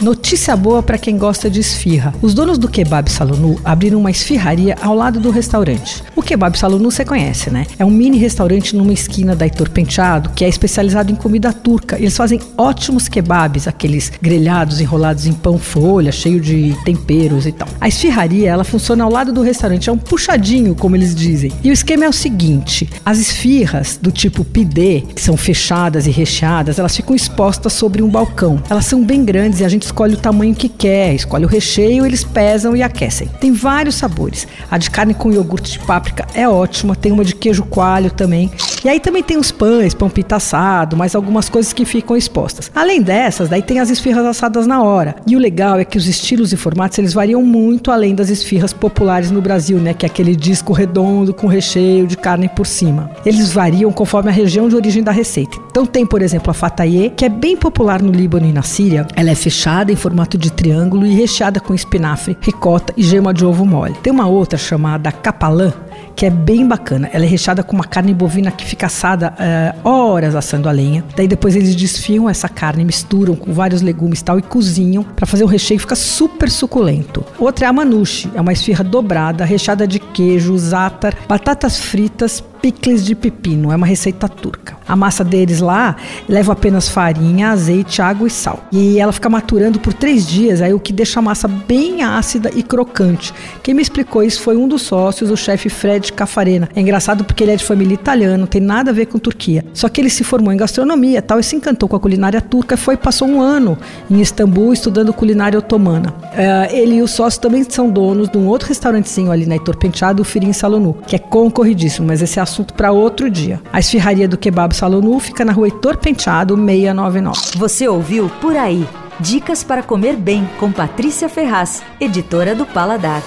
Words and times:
Notícia 0.00 0.54
boa 0.54 0.80
para 0.80 0.96
quem 0.96 1.18
gosta 1.18 1.50
de 1.50 1.58
esfirra. 1.58 2.14
Os 2.22 2.32
donos 2.32 2.56
do 2.56 2.68
Kebab 2.68 3.10
Salonu 3.10 3.60
abriram 3.64 3.98
uma 3.98 4.12
esfirraria 4.12 4.76
ao 4.80 4.94
lado 4.94 5.18
do 5.18 5.28
restaurante. 5.28 6.04
O 6.14 6.22
Kebab 6.22 6.56
Salonu 6.56 6.88
você 6.88 7.04
conhece, 7.04 7.50
né? 7.50 7.66
É 7.80 7.84
um 7.84 7.90
mini 7.90 8.16
restaurante 8.16 8.76
numa 8.76 8.92
esquina 8.92 9.34
da 9.34 9.44
Heitor 9.44 9.68
Penteado 9.70 10.30
que 10.36 10.44
é 10.44 10.48
especializado 10.48 11.10
em 11.10 11.16
comida 11.16 11.52
turca. 11.52 11.96
Eles 11.96 12.16
fazem 12.16 12.38
ótimos 12.56 13.08
kebabs, 13.08 13.66
aqueles 13.66 14.12
grelhados 14.22 14.80
enrolados 14.80 15.26
em 15.26 15.32
pão 15.32 15.58
folha, 15.58 16.12
cheio 16.12 16.40
de 16.40 16.76
temperos 16.84 17.44
e 17.44 17.50
tal. 17.50 17.66
A 17.80 17.88
esfirraria, 17.88 18.48
ela 18.48 18.62
funciona 18.62 19.02
ao 19.02 19.10
lado 19.10 19.32
do 19.32 19.42
restaurante, 19.42 19.90
é 19.90 19.92
um 19.92 19.98
puxadinho, 19.98 20.76
como 20.76 20.94
eles 20.94 21.12
dizem. 21.12 21.50
E 21.64 21.70
o 21.70 21.72
esquema 21.72 22.04
é 22.04 22.08
o 22.08 22.12
seguinte: 22.12 22.88
as 23.04 23.18
esfirras 23.18 23.98
do 24.00 24.12
tipo 24.12 24.44
pidê, 24.44 25.02
que 25.12 25.20
são 25.20 25.36
fechadas 25.36 26.06
e 26.06 26.10
recheadas, 26.12 26.78
elas 26.78 26.94
ficam 26.94 27.16
expostas 27.16 27.72
sobre 27.72 28.00
um 28.00 28.08
balcão. 28.08 28.62
Elas 28.70 28.86
são 28.86 29.02
bem 29.02 29.24
grandes 29.24 29.58
e 29.58 29.64
a 29.64 29.68
gente 29.68 29.87
escolhe 29.88 30.14
o 30.14 30.18
tamanho 30.18 30.54
que 30.54 30.68
quer, 30.68 31.14
escolhe 31.14 31.44
o 31.44 31.48
recheio, 31.48 32.06
eles 32.06 32.22
pesam 32.22 32.76
e 32.76 32.82
aquecem. 32.82 33.28
Tem 33.40 33.52
vários 33.52 33.96
sabores. 33.96 34.46
A 34.70 34.78
de 34.78 34.90
carne 34.90 35.14
com 35.14 35.32
iogurte 35.32 35.72
de 35.72 35.78
páprica 35.80 36.26
é 36.34 36.48
ótima, 36.48 36.94
tem 36.94 37.10
uma 37.10 37.24
de 37.24 37.34
queijo 37.34 37.64
coalho 37.64 38.10
também. 38.10 38.50
E 38.84 38.88
aí 38.88 39.00
também 39.00 39.22
tem 39.22 39.36
os 39.36 39.50
pães, 39.50 39.94
pão 39.94 40.08
pita 40.08 40.36
assado, 40.36 40.96
mais 40.96 41.14
algumas 41.14 41.48
coisas 41.48 41.72
que 41.72 41.84
ficam 41.84 42.16
expostas. 42.16 42.70
Além 42.74 43.02
dessas, 43.02 43.48
daí 43.48 43.62
tem 43.62 43.80
as 43.80 43.90
esfirras 43.90 44.24
assadas 44.24 44.66
na 44.66 44.82
hora. 44.82 45.16
E 45.26 45.34
o 45.34 45.38
legal 45.38 45.78
é 45.78 45.84
que 45.84 45.98
os 45.98 46.06
estilos 46.06 46.52
e 46.52 46.56
formatos 46.56 46.98
eles 46.98 47.12
variam 47.12 47.42
muito 47.42 47.90
além 47.90 48.14
das 48.14 48.28
esfirras 48.28 48.72
populares 48.72 49.30
no 49.30 49.40
Brasil, 49.40 49.78
né, 49.78 49.94
que 49.94 50.06
é 50.06 50.08
aquele 50.08 50.36
disco 50.36 50.72
redondo 50.72 51.34
com 51.34 51.46
recheio 51.46 52.06
de 52.06 52.16
carne 52.16 52.48
por 52.48 52.66
cima. 52.66 53.10
Eles 53.24 53.52
variam 53.52 53.90
conforme 53.90 54.28
a 54.28 54.32
região 54.32 54.68
de 54.68 54.76
origem 54.76 55.02
da 55.02 55.10
receita. 55.10 55.67
Então 55.78 55.86
tem, 55.86 56.04
por 56.04 56.22
exemplo, 56.22 56.50
a 56.50 56.54
fataie, 56.54 57.08
que 57.10 57.24
é 57.24 57.28
bem 57.28 57.56
popular 57.56 58.02
no 58.02 58.10
Líbano 58.10 58.44
e 58.46 58.52
na 58.52 58.62
Síria. 58.62 59.06
Ela 59.14 59.30
é 59.30 59.34
fechada 59.36 59.92
em 59.92 59.94
formato 59.94 60.36
de 60.36 60.50
triângulo 60.50 61.06
e 61.06 61.14
recheada 61.14 61.60
com 61.60 61.72
espinafre, 61.72 62.36
ricota 62.40 62.92
e 62.96 63.02
gema 63.04 63.32
de 63.32 63.44
ovo 63.44 63.64
mole. 63.64 63.94
Tem 64.02 64.12
uma 64.12 64.26
outra 64.26 64.58
chamada 64.58 65.12
capalã, 65.12 65.72
que 66.16 66.26
é 66.26 66.30
bem 66.30 66.66
bacana. 66.66 67.08
Ela 67.12 67.26
é 67.26 67.28
recheada 67.28 67.62
com 67.62 67.76
uma 67.76 67.84
carne 67.84 68.12
bovina 68.12 68.50
que 68.50 68.64
fica 68.64 68.86
assada 68.86 69.32
uh, 69.38 69.88
horas 69.88 70.34
assando 70.34 70.68
a 70.68 70.72
lenha. 70.72 71.04
Daí 71.14 71.28
depois 71.28 71.54
eles 71.54 71.76
desfiam 71.76 72.28
essa 72.28 72.48
carne, 72.48 72.84
misturam 72.84 73.36
com 73.36 73.52
vários 73.52 73.80
legumes 73.80 74.18
e 74.18 74.24
tal 74.24 74.36
e 74.36 74.42
cozinham 74.42 75.04
para 75.04 75.26
fazer 75.26 75.44
o 75.44 75.46
recheio 75.46 75.78
fica 75.78 75.94
super 75.94 76.50
suculento. 76.50 77.24
Outra 77.38 77.66
é 77.66 77.68
a 77.68 77.72
manushi, 77.72 78.28
é 78.34 78.40
uma 78.40 78.52
esfirra 78.52 78.82
dobrada, 78.82 79.44
recheada 79.44 79.86
de 79.86 80.00
queijo, 80.00 80.58
zátar, 80.58 81.14
batatas 81.28 81.78
fritas, 81.78 82.42
picles 82.68 83.02
de 83.02 83.14
pepino, 83.14 83.72
é 83.72 83.76
uma 83.76 83.86
receita 83.86 84.28
turca. 84.28 84.76
A 84.86 84.94
massa 84.94 85.24
deles 85.24 85.60
lá 85.60 85.96
leva 86.28 86.52
apenas 86.52 86.86
farinha, 86.86 87.50
azeite, 87.50 88.02
água 88.02 88.28
e 88.28 88.30
sal. 88.30 88.62
E 88.70 88.98
ela 88.98 89.10
fica 89.10 89.30
maturando 89.30 89.80
por 89.80 89.94
três 89.94 90.26
dias, 90.26 90.60
aí 90.60 90.74
o 90.74 90.80
que 90.80 90.92
deixa 90.92 91.18
a 91.18 91.22
massa 91.22 91.48
bem 91.48 92.02
ácida 92.02 92.50
e 92.54 92.62
crocante. 92.62 93.32
Quem 93.62 93.72
me 93.72 93.80
explicou 93.80 94.22
isso 94.22 94.42
foi 94.42 94.54
um 94.54 94.68
dos 94.68 94.82
sócios, 94.82 95.30
o 95.30 95.36
chefe 95.36 95.70
Fred 95.70 96.12
Cafarena. 96.12 96.68
É 96.76 96.80
engraçado 96.80 97.24
porque 97.24 97.42
ele 97.42 97.52
é 97.52 97.56
de 97.56 97.64
família 97.64 97.94
italiana, 97.94 98.36
não 98.36 98.46
tem 98.46 98.60
nada 98.60 98.90
a 98.90 98.94
ver 98.94 99.06
com 99.06 99.18
Turquia. 99.18 99.64
Só 99.72 99.88
que 99.88 100.00
ele 100.00 100.10
se 100.10 100.22
formou 100.22 100.52
em 100.52 100.56
gastronomia 100.56 101.22
tal, 101.22 101.40
e 101.40 101.42
se 101.42 101.56
encantou 101.56 101.88
com 101.88 101.96
a 101.96 102.00
culinária 102.00 102.40
turca 102.40 102.76
foi 102.76 102.98
passou 102.98 103.28
um 103.28 103.40
ano 103.40 103.78
em 104.10 104.20
Istambul 104.20 104.74
estudando 104.74 105.12
culinária 105.14 105.58
otomana. 105.58 106.10
Uh, 106.10 106.74
ele 106.74 106.96
e 106.96 107.02
o 107.02 107.08
sócio 107.08 107.40
também 107.40 107.64
são 107.66 107.88
donos 107.88 108.28
de 108.28 108.36
um 108.36 108.46
outro 108.46 108.68
restaurantezinho 108.68 109.32
ali 109.32 109.46
na 109.46 109.54
Heitor 109.54 109.76
Penteado, 109.76 110.20
o 110.20 110.24
Firin 110.24 110.52
Salonu, 110.52 110.98
que 111.06 111.16
é 111.16 111.18
concorridíssimo, 111.18 112.06
mas 112.06 112.20
esse 112.20 112.38
é 112.38 112.42
assunto 112.58 112.74
para 112.74 112.92
outro 112.92 113.30
dia. 113.30 113.60
A 113.72 113.78
esfirraria 113.78 114.28
do 114.28 114.36
Kebab 114.36 114.74
Salonu 114.74 115.18
fica 115.20 115.44
na 115.44 115.52
rua 115.52 115.68
Heitor 115.68 115.96
Penteado, 115.96 116.56
699. 116.56 117.58
Você 117.58 117.88
ouviu 117.88 118.28
Por 118.40 118.56
Aí. 118.56 118.86
Dicas 119.20 119.64
para 119.64 119.82
comer 119.82 120.16
bem 120.16 120.48
com 120.58 120.70
Patrícia 120.70 121.28
Ferraz, 121.28 121.82
editora 122.00 122.54
do 122.54 122.64
Paladar. 122.64 123.22